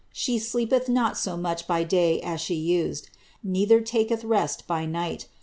She 0.11 0.39
sleepeth 0.39 0.89
not 0.89 1.15
so 1.15 1.37
much 1.37 1.67
by 1.67 1.83
day 1.83 2.19
as 2.21 2.41
she 2.41 2.55
used, 2.55 3.11
neither 3.43 3.81
taketh 3.81 4.23
rest 4.23 4.65
by 4.65 4.87
night. 4.87 5.27